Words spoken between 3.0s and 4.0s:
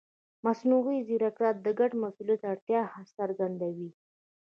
څرګندوي.